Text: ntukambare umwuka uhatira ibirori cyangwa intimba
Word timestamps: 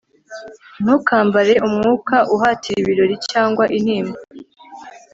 ntukambare 0.83 1.53
umwuka 1.67 2.15
uhatira 2.35 2.77
ibirori 2.81 3.15
cyangwa 3.31 3.63
intimba 3.77 4.17